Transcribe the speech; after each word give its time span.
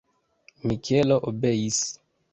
Mikelo 0.71 1.15
obeis. 1.33 1.79